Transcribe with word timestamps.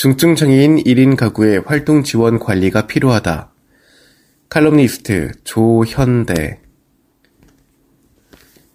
중증장애인 0.00 0.76
1인 0.84 1.14
가구의 1.14 1.64
활동 1.66 2.02
지원 2.02 2.38
관리가 2.38 2.86
필요하다. 2.86 3.52
칼럼니스트 4.48 5.32
조현대 5.44 6.58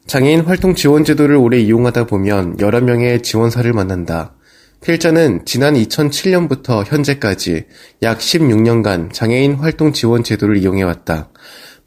장애인 0.06 0.42
활동 0.42 0.76
지원 0.76 1.04
제도를 1.04 1.36
오래 1.38 1.59
이용하다 1.59 2.06
보면 2.06 2.59
여러 2.59 2.80
명의 2.80 3.23
지원사를 3.23 3.73
만난다. 3.73 4.36
필자는 4.84 5.45
지난 5.45 5.73
2007년부터 5.73 6.86
현재까지 6.86 7.66
약 8.04 8.20
16년간 8.20 9.12
장애인 9.12 9.56
활동 9.56 9.94
지원 9.94 10.23
제도를 10.23 10.58
이용해왔다. 10.58 11.32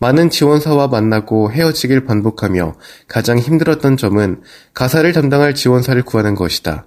많은 0.00 0.30
지원사와 0.30 0.88
만나고 0.88 1.52
헤어지길 1.52 2.06
반복하며 2.06 2.74
가장 3.06 3.38
힘들었던 3.38 3.98
점은 3.98 4.42
가사를 4.74 5.12
담당할 5.12 5.54
지원사를 5.54 6.02
구하는 6.02 6.34
것이다. 6.34 6.86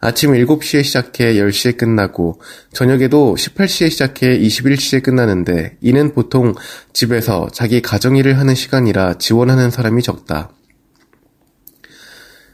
아침 0.00 0.32
7시에 0.32 0.84
시작해 0.84 1.34
10시에 1.34 1.76
끝나고 1.76 2.40
저녁에도 2.72 3.34
18시에 3.36 3.90
시작해 3.90 4.38
21시에 4.38 5.02
끝나는데 5.02 5.76
이는 5.80 6.14
보통 6.14 6.54
집에서 6.92 7.48
자기 7.52 7.82
가정일을 7.82 8.38
하는 8.38 8.54
시간이라 8.54 9.14
지원하는 9.14 9.72
사람이 9.72 10.02
적다. 10.02 10.50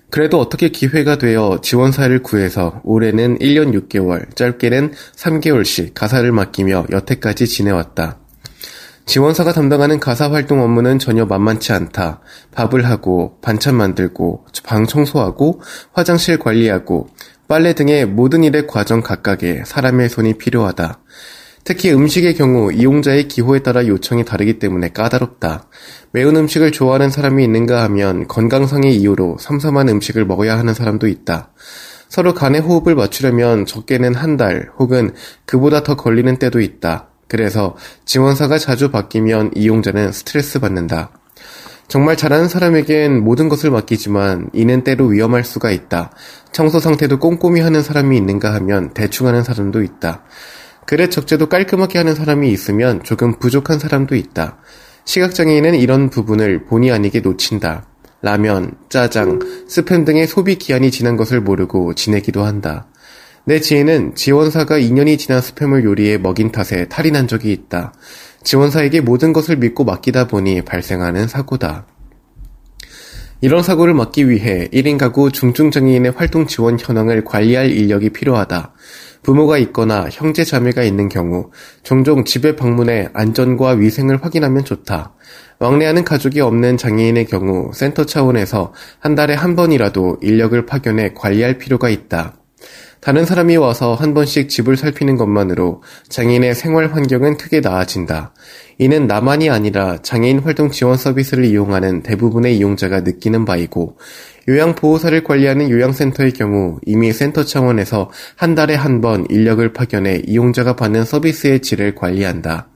그래도 0.08 0.40
어떻게 0.40 0.68
기회가 0.68 1.18
되어 1.18 1.58
지원사를 1.60 2.22
구해서 2.22 2.80
오래는 2.84 3.38
1년 3.40 3.88
6개월, 3.88 4.34
짧게는 4.36 4.92
3개월씩 5.16 5.90
가사를 5.92 6.30
맡기며 6.30 6.86
여태까지 6.92 7.46
지내왔다. 7.46 8.20
지원사가 9.06 9.52
담당하는 9.52 10.00
가사 10.00 10.30
활동 10.30 10.62
업무는 10.62 10.98
전혀 10.98 11.26
만만치 11.26 11.72
않다. 11.72 12.20
밥을 12.52 12.86
하고, 12.86 13.38
반찬 13.42 13.74
만들고, 13.74 14.46
방 14.64 14.86
청소하고, 14.86 15.60
화장실 15.92 16.38
관리하고, 16.38 17.08
빨래 17.46 17.74
등의 17.74 18.06
모든 18.06 18.42
일의 18.42 18.66
과정 18.66 19.02
각각에 19.02 19.62
사람의 19.64 20.08
손이 20.08 20.34
필요하다. 20.38 21.00
특히 21.64 21.92
음식의 21.92 22.34
경우 22.34 22.72
이용자의 22.72 23.28
기호에 23.28 23.60
따라 23.60 23.86
요청이 23.86 24.24
다르기 24.24 24.58
때문에 24.58 24.90
까다롭다. 24.90 25.68
매운 26.12 26.36
음식을 26.36 26.72
좋아하는 26.72 27.08
사람이 27.10 27.42
있는가 27.42 27.82
하면 27.84 28.28
건강상의 28.28 28.94
이유로 28.96 29.38
삼삼한 29.40 29.88
음식을 29.88 30.26
먹어야 30.26 30.58
하는 30.58 30.74
사람도 30.74 31.06
있다. 31.08 31.52
서로 32.08 32.34
간의 32.34 32.60
호흡을 32.60 32.94
맞추려면 32.94 33.66
적게는 33.66 34.14
한 34.14 34.36
달 34.36 34.68
혹은 34.78 35.14
그보다 35.46 35.82
더 35.82 35.96
걸리는 35.96 36.36
때도 36.38 36.60
있다. 36.60 37.08
그래서 37.28 37.76
지원사가 38.04 38.58
자주 38.58 38.90
바뀌면 38.90 39.52
이용자는 39.54 40.12
스트레스 40.12 40.60
받는다. 40.60 41.12
정말 41.88 42.16
잘하는 42.16 42.48
사람에겐 42.48 43.22
모든 43.22 43.48
것을 43.48 43.70
맡기지만 43.70 44.50
이는 44.52 44.84
때로 44.84 45.06
위험할 45.06 45.44
수가 45.44 45.70
있다. 45.70 46.10
청소 46.52 46.80
상태도 46.80 47.18
꼼꼼히 47.18 47.60
하는 47.60 47.82
사람이 47.82 48.16
있는가 48.16 48.54
하면 48.54 48.90
대충 48.94 49.26
하는 49.26 49.42
사람도 49.42 49.82
있다. 49.82 50.22
그래 50.86 51.08
적재도 51.08 51.48
깔끔하게 51.48 51.98
하는 51.98 52.14
사람이 52.14 52.50
있으면 52.50 53.02
조금 53.02 53.38
부족한 53.38 53.78
사람도 53.78 54.16
있다. 54.16 54.58
시각장애인은 55.04 55.74
이런 55.74 56.10
부분을 56.10 56.64
본의 56.64 56.90
아니게 56.90 57.20
놓친다. 57.20 57.86
라면, 58.22 58.72
짜장, 58.88 59.38
스팸 59.68 60.06
등의 60.06 60.26
소비 60.26 60.56
기한이 60.56 60.90
지난 60.90 61.18
것을 61.18 61.42
모르고 61.42 61.94
지내기도 61.94 62.42
한다. 62.42 62.86
내 63.44 63.60
지인은 63.60 64.14
지원사가 64.14 64.78
2년이 64.78 65.18
지난 65.18 65.40
스팸을 65.40 65.84
요리해 65.84 66.16
먹인 66.16 66.50
탓에 66.50 66.88
탈이 66.88 67.10
난 67.10 67.28
적이 67.28 67.52
있다. 67.52 67.92
지원사에게 68.44 69.00
모든 69.00 69.32
것을 69.32 69.56
믿고 69.56 69.84
맡기다 69.84 70.28
보니 70.28 70.62
발생하는 70.62 71.26
사고다. 71.26 71.86
이런 73.40 73.62
사고를 73.62 73.92
막기 73.92 74.30
위해 74.30 74.68
1인 74.72 74.96
가구 74.96 75.30
중증장애인의 75.30 76.12
활동 76.12 76.46
지원 76.46 76.78
현황을 76.80 77.24
관리할 77.24 77.70
인력이 77.70 78.10
필요하다. 78.10 78.72
부모가 79.22 79.58
있거나 79.58 80.08
형제 80.10 80.44
자매가 80.44 80.82
있는 80.82 81.08
경우 81.08 81.50
종종 81.82 82.24
집에 82.24 82.56
방문해 82.56 83.08
안전과 83.12 83.70
위생을 83.72 84.22
확인하면 84.22 84.64
좋다. 84.64 85.14
왕래하는 85.58 86.04
가족이 86.04 86.40
없는 86.40 86.76
장애인의 86.76 87.26
경우 87.26 87.70
센터 87.74 88.04
차원에서 88.04 88.72
한 88.98 89.14
달에 89.14 89.34
한 89.34 89.56
번이라도 89.56 90.18
인력을 90.22 90.64
파견해 90.66 91.12
관리할 91.14 91.58
필요가 91.58 91.88
있다. 91.88 92.36
다른 93.04 93.26
사람이 93.26 93.58
와서 93.58 93.92
한 93.92 94.14
번씩 94.14 94.48
집을 94.48 94.78
살피는 94.78 95.16
것만으로 95.16 95.82
장애인의 96.08 96.54
생활 96.54 96.90
환경은 96.90 97.36
크게 97.36 97.60
나아진다. 97.60 98.32
이는 98.78 99.06
나만이 99.06 99.50
아니라 99.50 99.98
장애인 100.00 100.38
활동 100.38 100.70
지원 100.70 100.96
서비스를 100.96 101.44
이용하는 101.44 102.02
대부분의 102.02 102.56
이용자가 102.56 103.00
느끼는 103.02 103.44
바이고, 103.44 103.98
요양보호사를 104.48 105.22
관리하는 105.22 105.68
요양센터의 105.68 106.32
경우 106.32 106.78
이미 106.86 107.12
센터 107.12 107.44
차원에서 107.44 108.10
한 108.36 108.54
달에 108.54 108.74
한 108.74 109.02
번 109.02 109.26
인력을 109.28 109.70
파견해 109.74 110.22
이용자가 110.26 110.74
받는 110.76 111.04
서비스의 111.04 111.60
질을 111.60 111.94
관리한다. 111.94 112.70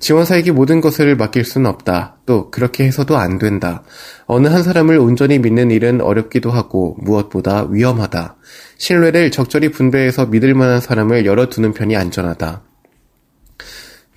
지원사에게 0.00 0.50
모든 0.50 0.80
것을 0.80 1.14
맡길 1.14 1.44
수는 1.44 1.70
없다. 1.70 2.16
또 2.26 2.50
그렇게 2.50 2.84
해서도 2.84 3.16
안 3.16 3.38
된다. 3.38 3.84
어느 4.26 4.48
한 4.48 4.62
사람을 4.62 4.98
온전히 4.98 5.38
믿는 5.38 5.70
일은 5.70 6.00
어렵기도 6.00 6.50
하고 6.50 6.96
무엇보다 7.00 7.68
위험하다. 7.70 8.36
신뢰를 8.78 9.30
적절히 9.30 9.70
분배해서 9.70 10.26
믿을 10.26 10.54
만한 10.54 10.80
사람을 10.80 11.26
열어두는 11.26 11.74
편이 11.74 11.96
안전하다. 11.96 12.62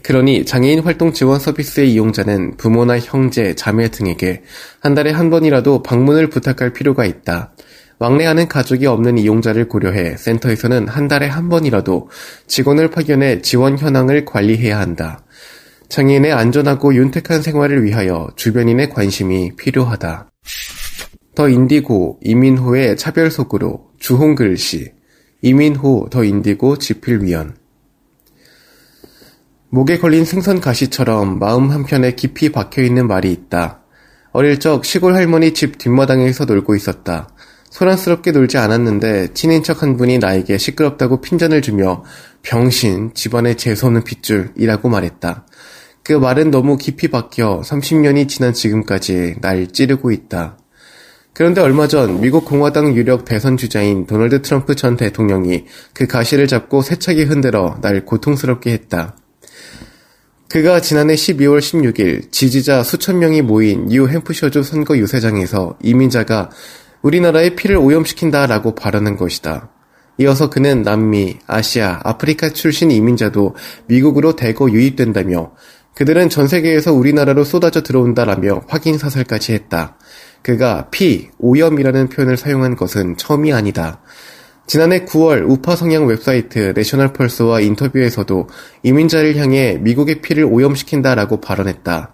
그러니 0.03 0.45
장애인 0.45 0.79
활동 0.79 1.13
지원 1.13 1.39
서비스의 1.39 1.93
이용자는 1.93 2.57
부모나 2.57 2.99
형제, 2.99 3.53
자매 3.55 3.89
등에게 3.89 4.43
한 4.81 4.95
달에 4.95 5.11
한 5.11 5.29
번이라도 5.29 5.83
방문을 5.83 6.29
부탁할 6.29 6.73
필요가 6.73 7.05
있다. 7.05 7.53
왕래하는 7.99 8.49
가족이 8.49 8.85
없는 8.85 9.17
이용자를 9.17 9.69
고려해 9.69 10.17
센터에서는 10.17 10.89
한 10.89 11.07
달에 11.07 11.27
한 11.27 11.47
번이라도 11.47 12.09
직원을 12.47 12.89
파견해 12.89 13.41
지원 13.41 13.77
현황을 13.77 14.25
관리해야 14.25 14.77
한다. 14.77 15.22
장애인의 15.93 16.33
안전하고 16.33 16.95
윤택한 16.95 17.43
생활을 17.43 17.83
위하여 17.83 18.27
주변인의 18.35 18.89
관심이 18.89 19.55
필요하다. 19.55 20.27
더 21.35 21.47
인디고 21.47 22.19
이민호의 22.23 22.97
차별 22.97 23.29
속으로 23.29 23.91
주홍글 23.99 24.57
씨 24.57 24.91
이민호 25.43 26.07
더 26.09 26.23
인디고 26.23 26.79
지필위원 26.79 27.55
목에 29.69 29.99
걸린 29.99 30.25
생선 30.25 30.59
가시처럼 30.59 31.37
마음 31.37 31.69
한편에 31.69 32.16
깊이 32.16 32.51
박혀있는 32.51 33.05
말이 33.05 33.31
있다. 33.31 33.84
어릴 34.31 34.59
적 34.59 34.85
시골 34.85 35.13
할머니 35.13 35.53
집 35.53 35.78
뒷마당에서 35.78 36.46
놀고 36.46 36.73
있었다. 36.73 37.29
소란스럽게 37.69 38.31
놀지 38.31 38.57
않았는데 38.57 39.34
친인척 39.35 39.84
한 39.84 39.96
분이 39.97 40.17
나에게 40.17 40.57
시끄럽다고 40.57 41.22
핀잔을 41.22 41.61
주며 41.61 42.03
병신 42.41 43.13
집안의 43.13 43.57
재수 43.58 43.75
없는 43.75 44.03
핏줄이라고 44.03 44.89
말했다. 44.89 45.46
그 46.03 46.11
말은 46.11 46.52
너무 46.52 46.78
깊이 46.78 47.08
박혀 47.08 47.61
30년이 47.61 48.28
지난 48.28 48.53
지금까지 48.53 49.35
날 49.40 49.67
찌르고 49.67 50.11
있다. 50.11 50.58
그런데 51.34 51.61
얼마 51.61 51.88
전 51.88 52.20
미국 52.20 52.46
공화당 52.46 52.94
유력 52.94 53.26
대선 53.26 53.58
주자인 53.58 54.05
도널드 54.05 54.41
트럼프 54.41 54.76
전 54.76 54.97
대통령이 54.97 55.66
그 55.94 56.05
가시를 56.05 56.47
잡고 56.47 56.82
세차게 56.82 57.23
흔들어 57.23 57.78
날 57.82 58.05
고통스럽게 58.05 58.72
했다. 58.72 59.16
그가 60.50 60.82
지난해 60.82 61.16
12월 61.16 61.59
16일 61.59 62.32
지지자 62.32 62.84
수천 62.84 63.17
명이 63.17 63.41
모인 63.41 63.88
뉴 63.88 64.08
햄프셔주 64.08 64.61
선거 64.61 64.97
유세장에서 64.97 65.79
이민자가 65.82 66.52
우리나라의 67.02 67.56
피를 67.56 67.78
오염시킨다라고 67.78 68.76
발언한 68.76 69.17
것이다. 69.17 69.72
이어서 70.20 70.52
그는 70.52 70.84
남미, 70.84 71.40
아시아, 71.47 72.02
아프리카 72.03 72.49
출신 72.49 72.91
이민자도 72.91 73.56
미국으로 73.88 74.35
대거 74.35 74.70
유입된다며 74.70 75.53
그들은 75.95 76.29
전 76.29 76.47
세계에서 76.47 76.93
우리나라로 76.93 77.43
쏟아져 77.43 77.81
들어온다라며 77.81 78.63
확인 78.67 78.97
사살까지 78.97 79.53
했다. 79.53 79.97
그가 80.41 80.90
피, 80.90 81.29
오염이라는 81.40 82.09
표현을 82.09 82.37
사용한 82.37 82.75
것은 82.75 83.17
처음이 83.17 83.53
아니다. 83.53 84.01
지난해 84.66 85.05
9월 85.05 85.47
우파 85.47 85.75
성향 85.75 86.07
웹사이트 86.07 86.73
내셔널 86.75 87.13
펄스와 87.13 87.61
인터뷰에서도 87.61 88.47
이민자를 88.84 89.35
향해 89.37 89.78
미국의 89.79 90.22
피를 90.22 90.45
오염시킨다라고 90.45 91.41
발언했다. 91.41 92.13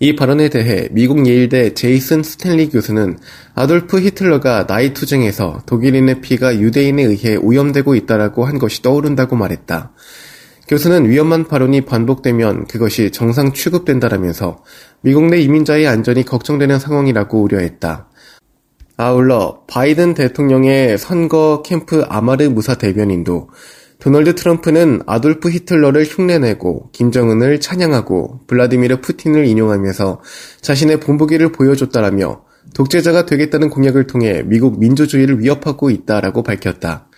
이 0.00 0.16
발언에 0.16 0.48
대해 0.50 0.88
미국 0.90 1.26
예일대 1.26 1.72
제이슨 1.72 2.22
스탠리 2.22 2.68
교수는 2.68 3.18
아돌프 3.54 4.00
히틀러가 4.00 4.66
나이 4.66 4.92
투쟁에서 4.92 5.62
독일인의 5.66 6.20
피가 6.20 6.58
유대인에 6.58 7.02
의해 7.02 7.36
오염되고 7.36 7.94
있다라고 7.94 8.44
한 8.44 8.58
것이 8.58 8.82
떠오른다고 8.82 9.36
말했다. 9.36 9.92
교수는 10.66 11.08
위험한 11.08 11.46
발언이 11.46 11.82
반복되면 11.82 12.66
그것이 12.66 13.10
정상 13.10 13.52
취급된다라면서 13.52 14.64
미국 15.02 15.26
내 15.26 15.38
이민자의 15.40 15.86
안전이 15.86 16.24
걱정되는 16.24 16.78
상황이라고 16.78 17.42
우려했다. 17.42 18.08
아울러 18.96 19.64
바이든 19.66 20.14
대통령의 20.14 20.96
선거 20.98 21.62
캠프 21.64 22.02
아마르 22.08 22.44
무사 22.44 22.76
대변인도 22.76 23.50
도널드 23.98 24.34
트럼프는 24.34 25.02
아돌프 25.06 25.50
히틀러를 25.50 26.04
흉내내고 26.04 26.90
김정은을 26.92 27.60
찬양하고 27.60 28.40
블라디미르 28.46 29.00
푸틴을 29.00 29.46
인용하면서 29.46 30.20
자신의 30.60 31.00
본보기를 31.00 31.52
보여줬다라며 31.52 32.42
독재자가 32.74 33.26
되겠다는 33.26 33.70
공약을 33.70 34.06
통해 34.06 34.42
미국 34.44 34.78
민주주의를 34.78 35.40
위협하고 35.40 35.90
있다라고 35.90 36.42
밝혔다. 36.42 37.08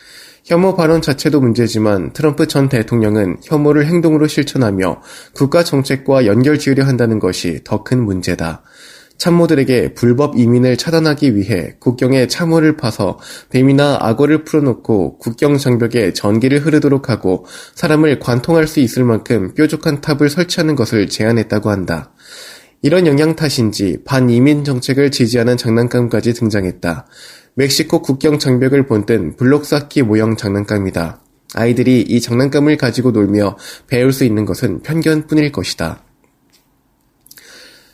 혐오 0.46 0.76
발언 0.76 1.02
자체도 1.02 1.40
문제지만 1.40 2.12
트럼프 2.12 2.46
전 2.46 2.68
대통령은 2.68 3.38
혐오를 3.42 3.84
행동으로 3.84 4.28
실천하며 4.28 5.02
국가 5.34 5.64
정책과 5.64 6.26
연결 6.26 6.56
지으려 6.60 6.84
한다는 6.84 7.18
것이 7.18 7.62
더 7.64 7.82
큰 7.82 8.04
문제다. 8.04 8.62
참모들에게 9.18 9.94
불법 9.94 10.38
이민을 10.38 10.76
차단하기 10.76 11.34
위해 11.34 11.74
국경에 11.80 12.28
참호를 12.28 12.76
파서 12.76 13.18
뱀이나 13.50 13.98
악어를 14.00 14.44
풀어놓고 14.44 15.18
국경 15.18 15.58
장벽에 15.58 16.12
전기를 16.12 16.60
흐르도록 16.60 17.10
하고 17.10 17.44
사람을 17.74 18.20
관통할 18.20 18.68
수 18.68 18.78
있을 18.78 19.02
만큼 19.02 19.52
뾰족한 19.54 20.00
탑을 20.00 20.30
설치하는 20.30 20.76
것을 20.76 21.08
제안했다고 21.08 21.70
한다. 21.70 22.12
이런 22.82 23.08
영향 23.08 23.34
탓인지 23.34 24.04
반이민 24.04 24.62
정책을 24.62 25.10
지지하는 25.10 25.56
장난감까지 25.56 26.34
등장했다. 26.34 27.06
멕시코 27.58 28.02
국경 28.02 28.38
장벽을 28.38 28.86
본뜬 28.86 29.34
블록 29.34 29.64
쌓기 29.64 30.02
모형 30.02 30.36
장난감이다. 30.36 31.22
아이들이 31.54 32.02
이 32.02 32.20
장난감을 32.20 32.76
가지고 32.76 33.12
놀며 33.12 33.56
배울 33.86 34.12
수 34.12 34.24
있는 34.24 34.44
것은 34.44 34.82
편견뿐일 34.82 35.52
것이다. 35.52 36.02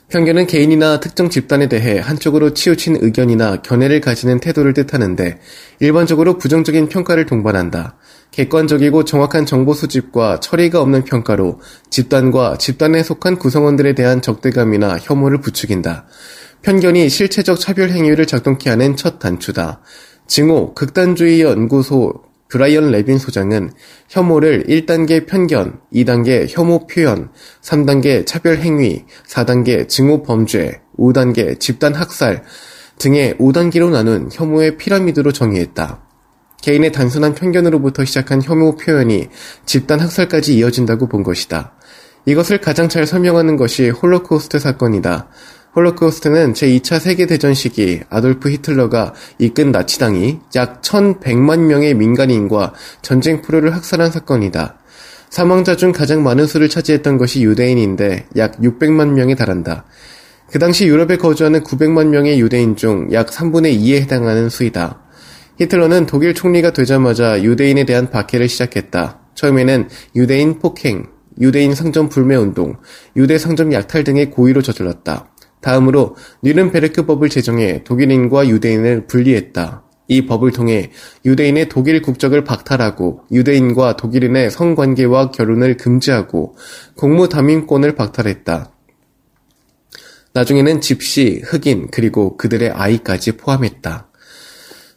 편견은 0.09 0.49
개인이나 0.49 0.99
특정 0.99 1.31
집단에 1.31 1.69
대해 1.69 2.01
한쪽으로 2.01 2.55
치우친 2.55 2.99
의견이나 3.01 3.63
견해를 3.63 4.01
가지는 4.01 4.41
태도를 4.41 4.75
뜻하는데 4.75 5.39
일반적으로 5.79 6.39
부정적인 6.39 6.89
평가를 6.89 7.27
동반한다. 7.27 7.97
객관적이고 8.33 9.05
정확한 9.05 9.47
정보 9.47 9.75
수집과 9.75 10.41
처리가 10.41 10.81
없는 10.81 11.05
평가로 11.05 11.61
집단과 11.89 12.59
집단에 12.59 13.05
속한 13.05 13.39
구성원들에 13.39 13.95
대한 13.95 14.23
적대감이나 14.23 14.99
혐오를 15.01 15.41
부추긴다. 15.41 16.07
편견이 16.63 17.09
실체적 17.09 17.59
차별 17.59 17.91
행위를 17.91 18.27
작동케 18.27 18.71
하는 18.71 18.97
첫 18.97 19.19
단추다. 19.19 19.81
증오 20.27 20.75
극단주의 20.75 21.41
연구소 21.43 22.13
브라이언 22.49 22.91
레빈 22.91 23.19
소장은 23.19 23.71
혐오를 24.09 24.65
1단계 24.65 25.27
편견, 25.27 25.81
2단계 25.93 26.47
혐오 26.49 26.87
표현, 26.87 27.31
3단계 27.63 28.27
차별 28.27 28.59
행위, 28.59 29.05
4단계 29.27 29.89
증오 29.89 30.23
범죄, 30.23 30.83
5단계 30.99 31.59
집단 31.59 31.95
학살 31.95 32.45
등의 32.99 33.35
5단계로 33.39 33.91
나눈 33.91 34.29
혐오의 34.31 34.77
피라미드로 34.77 35.33
정의했다. 35.33 36.03
개인의 36.61 36.93
단순한 36.93 37.35
편견으로부터 37.35 38.05
시작한 38.05 38.41
혐오 38.41 38.77
표현이 38.77 39.29
집단 39.67 39.99
학살까지 39.99 40.55
이어진다고 40.57 41.09
본 41.09 41.23
것이다. 41.23 41.75
이것을 42.27 42.61
가장 42.61 42.89
잘 42.89 43.07
설명하는 43.07 43.57
것이 43.57 43.89
홀로코스트 43.89 44.61
사건이다. 44.61 45.29
홀로코스트는 45.75 46.53
제2차 46.53 47.01
세계대전 47.01 47.55
시기 47.55 48.01
아돌프 48.11 48.51
히틀러가 48.51 49.15
이끈 49.39 49.73
나치당이 49.73 50.41
약 50.55 50.83
1100만 50.83 51.61
명의 51.61 51.95
민간인과 51.95 52.75
전쟁 53.01 53.41
포로를 53.41 53.75
학살한 53.75 54.11
사건이다. 54.11 54.79
사망자 55.31 55.75
중 55.77 55.93
가장 55.93 56.23
많은 56.23 56.47
수를 56.47 56.69
차지했던 56.69 57.17
것이 57.17 57.43
유대인인데 57.43 58.27
약 58.37 58.61
600만 58.61 59.13
명에 59.13 59.35
달한다. 59.35 59.87
그 60.51 60.59
당시 60.59 60.87
유럽에 60.87 61.17
거주하는 61.17 61.65
900만 61.65 62.09
명의 62.09 62.39
유대인 62.39 62.77
중 62.77 63.09
약 63.13 63.29
3분의 63.29 63.81
2에 63.81 64.03
해당하는 64.03 64.51
수이다. 64.51 65.01
히틀러는 65.59 66.05
독일 66.05 66.35
총리가 66.35 66.75
되자마자 66.75 67.43
유대인에 67.43 67.85
대한 67.85 68.11
박해를 68.11 68.47
시작했다. 68.47 69.21
처음에는 69.35 69.89
유대인 70.17 70.59
폭행, 70.59 71.07
유대인 71.41 71.75
상점 71.75 72.11
불매 72.11 72.37
운동, 72.37 72.77
유대 73.17 73.39
상점 73.39 73.73
약탈 73.73 74.05
등의 74.05 74.31
고의로 74.31 74.61
저질렀다. 74.61 75.32
다음으로 75.63 76.17
뉘른베르크법을 76.43 77.31
제정해 77.31 77.83
독일인과 77.85 78.49
유대인을 78.49 79.07
분리했다. 79.07 79.85
이 80.09 80.27
법을 80.27 80.53
통해 80.53 80.91
유대인의 81.25 81.71
독일 81.71 82.03
국적을 82.03 82.45
박탈하고 82.45 83.23
유대인과 83.31 83.97
독일인의 83.97 84.51
성관계와 84.51 85.31
결혼을 85.31 85.79
금지하고 85.79 86.57
공무 86.97 87.29
담임권을 87.29 87.95
박탈했다. 87.95 88.73
나중에는 90.35 90.81
집시, 90.81 91.41
흑인, 91.45 91.89
그리고 91.91 92.37
그들의 92.37 92.71
아이까지 92.71 93.37
포함했다. 93.37 94.09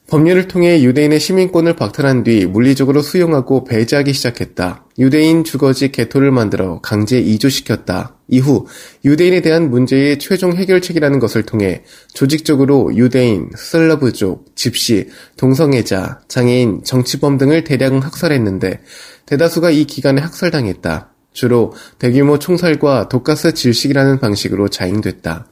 법률을 0.10 0.48
통해 0.48 0.82
유대인의 0.84 1.20
시민권을 1.20 1.76
박탈한 1.76 2.24
뒤 2.24 2.46
물리적으로 2.46 3.02
수용하고 3.02 3.64
배제하기 3.64 4.14
시작했다. 4.14 4.85
유대인 4.98 5.44
주거지 5.44 5.92
개토를 5.92 6.32
만들어 6.32 6.80
강제 6.82 7.20
이주시켰다. 7.20 8.16
이후 8.28 8.66
유대인에 9.04 9.42
대한 9.42 9.70
문제의 9.70 10.20
최종 10.20 10.54
해결책이라는 10.54 11.20
것을 11.20 11.44
통해 11.44 11.84
조직적으로 12.14 12.96
유대인, 12.96 13.50
슬러브족, 13.56 14.56
집시, 14.56 15.10
동성애자, 15.38 16.22
장애인, 16.28 16.84
정치범 16.84 17.38
등을 17.38 17.64
대량 17.64 18.00
학살했는데 18.00 18.82
대다수가 19.26 19.72
이 19.72 19.86
기간에 19.86 20.22
학살당했다. 20.22 21.12
주로 21.34 21.74
대규모 22.00 22.40
총살과 22.40 23.10
독가스 23.10 23.54
질식이라는 23.54 24.20
방식으로 24.20 24.70
자행됐다. 24.70 25.48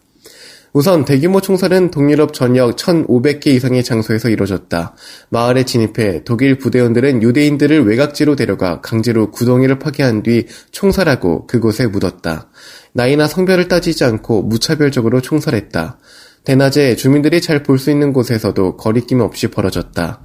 우선 0.73 1.05
대규모 1.05 1.39
총살은 1.39 1.91
동유럽 1.91 2.33
전역 2.33 2.75
1,500개 2.77 3.47
이상의 3.47 3.83
장소에서 3.83 4.29
이뤄졌다. 4.29 4.95
마을에 5.29 5.65
진입해 5.65 6.23
독일 6.23 6.57
부대원들은 6.57 7.21
유대인들을 7.21 7.85
외곽지로 7.85 8.35
데려가 8.35 8.81
강제로 8.81 9.29
구덩이를 9.29 9.77
파괴한 9.77 10.23
뒤 10.23 10.47
총살하고 10.71 11.45
그곳에 11.45 11.85
묻었다. 11.85 12.49
나이나 12.93 13.27
성별을 13.27 13.67
따지지 13.67 14.03
않고 14.03 14.41
무차별적으로 14.41 15.21
총살했다. 15.21 15.99
대낮에 16.43 16.95
주민들이 16.95 17.39
잘 17.39 17.61
볼 17.61 17.77
수 17.77 17.91
있는 17.91 18.11
곳에서도 18.11 18.75
거리낌 18.77 19.19
없이 19.19 19.49
벌어졌다. 19.49 20.21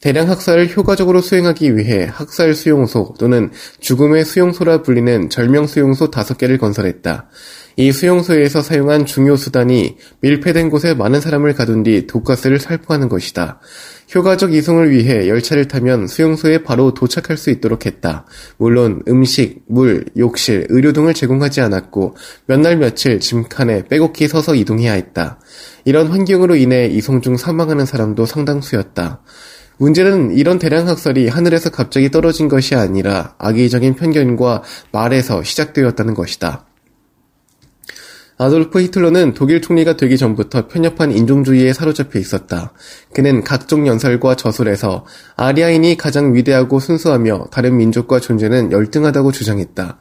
대량 0.00 0.30
학살을 0.30 0.74
효과적으로 0.74 1.20
수행하기 1.20 1.76
위해 1.76 2.08
학살 2.10 2.54
수용소 2.54 3.16
또는 3.18 3.50
죽음의 3.80 4.24
수용소라 4.24 4.80
불리는 4.80 5.28
절명 5.28 5.66
수용소 5.66 6.10
5개를 6.10 6.58
건설했다. 6.58 7.28
이 7.76 7.92
수용소에서 7.92 8.62
사용한 8.62 9.06
중요 9.06 9.36
수단이 9.36 9.96
밀폐된 10.20 10.70
곳에 10.70 10.94
많은 10.94 11.20
사람을 11.20 11.54
가둔 11.54 11.82
뒤 11.82 12.06
독가스를 12.06 12.58
살포하는 12.58 13.08
것이다. 13.08 13.60
효과적 14.14 14.52
이송을 14.52 14.90
위해 14.90 15.28
열차를 15.28 15.68
타면 15.68 16.08
수용소에 16.08 16.64
바로 16.64 16.94
도착할 16.94 17.36
수 17.36 17.50
있도록 17.50 17.86
했다. 17.86 18.26
물론 18.56 19.02
음식, 19.08 19.62
물, 19.68 20.04
욕실, 20.18 20.66
의료 20.68 20.92
등을 20.92 21.14
제공하지 21.14 21.60
않았고 21.60 22.16
몇 22.46 22.60
날 22.60 22.76
며칠 22.76 23.20
짐칸에 23.20 23.84
빼곡히 23.84 24.28
서서 24.28 24.54
이동해야 24.54 24.92
했다. 24.92 25.40
이런 25.84 26.08
환경으로 26.08 26.56
인해 26.56 26.86
이송 26.86 27.22
중 27.22 27.36
사망하는 27.36 27.86
사람도 27.86 28.26
상당수였다. 28.26 29.22
문제는 29.78 30.36
이런 30.36 30.58
대량 30.58 30.88
학살이 30.88 31.28
하늘에서 31.28 31.70
갑자기 31.70 32.10
떨어진 32.10 32.48
것이 32.48 32.74
아니라 32.74 33.34
악의적인 33.38 33.94
편견과 33.94 34.62
말에서 34.92 35.42
시작되었다는 35.42 36.12
것이다. 36.12 36.66
아돌프 38.42 38.80
히틀러는 38.80 39.34
독일 39.34 39.60
총리가 39.60 39.98
되기 39.98 40.16
전부터 40.16 40.66
편협한 40.68 41.12
인종주의에 41.12 41.74
사로잡혀 41.74 42.18
있었다. 42.18 42.72
그는 43.12 43.44
각종 43.44 43.86
연설과 43.86 44.34
저술에서 44.34 45.04
아리아인이 45.36 45.98
가장 45.98 46.34
위대하고 46.34 46.80
순수하며 46.80 47.48
다른 47.52 47.76
민족과 47.76 48.18
존재는 48.18 48.72
열등하다고 48.72 49.32
주장했다. 49.32 49.98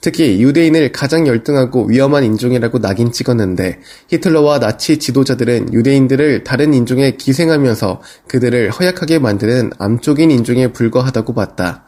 특히 0.00 0.42
유대인을 0.42 0.90
가장 0.92 1.26
열등하고 1.26 1.84
위험한 1.84 2.24
인종이라고 2.24 2.78
낙인 2.78 3.12
찍었는데 3.12 3.80
히틀러와 4.08 4.58
나치 4.58 4.98
지도자들은 4.98 5.74
유대인들을 5.74 6.44
다른 6.44 6.72
인종에 6.72 7.16
기생하면서 7.18 8.00
그들을 8.26 8.70
허약하게 8.70 9.18
만드는 9.18 9.70
암쪽인 9.78 10.30
인종에 10.30 10.68
불과하다고 10.68 11.34
봤다. 11.34 11.84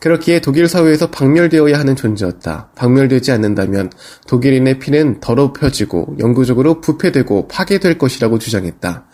그렇기에 0.00 0.40
독일 0.40 0.68
사회에서 0.68 1.10
박멸되어야 1.10 1.78
하는 1.78 1.96
존재였다. 1.96 2.70
박멸되지 2.76 3.32
않는다면 3.32 3.90
독일인의 4.28 4.78
피는 4.78 5.20
더럽혀지고 5.20 6.16
영구적으로 6.20 6.80
부패되고 6.80 7.48
파괴될 7.48 7.98
것이라고 7.98 8.38
주장했다. 8.38 9.06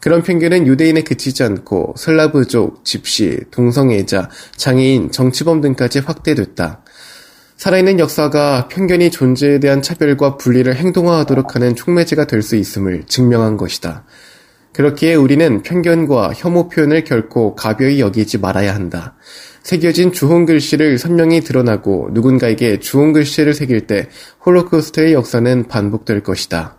그런 0.00 0.22
편견은 0.22 0.66
유대인에 0.66 1.02
그치지 1.02 1.44
않고 1.44 1.94
슬라브족, 1.96 2.84
집시, 2.84 3.40
동성애자, 3.50 4.28
장애인, 4.56 5.12
정치범 5.12 5.60
등까지 5.60 6.00
확대됐다. 6.00 6.82
살아있는 7.56 8.00
역사가 8.00 8.68
편견이 8.68 9.10
존재에 9.10 9.60
대한 9.60 9.80
차별과 9.80 10.36
분리를 10.36 10.74
행동화하도록 10.74 11.54
하는 11.54 11.76
촉매제가 11.76 12.26
될 12.26 12.42
수 12.42 12.56
있음을 12.56 13.04
증명한 13.06 13.56
것이다. 13.56 14.04
그렇기에 14.74 15.14
우리는 15.14 15.62
편견과 15.62 16.32
혐오 16.34 16.68
표현을 16.68 17.04
결코 17.04 17.54
가벼이 17.54 18.00
여기지 18.00 18.38
말아야 18.38 18.74
한다. 18.74 19.14
새겨진 19.64 20.12
주홍 20.12 20.44
글씨를 20.44 20.98
선명히 20.98 21.40
드러나고 21.40 22.10
누군가에게 22.12 22.80
주홍 22.80 23.14
글씨를 23.14 23.54
새길 23.54 23.86
때 23.86 24.08
홀로코스트의 24.44 25.14
역사는 25.14 25.68
반복될 25.68 26.22
것이다. 26.22 26.78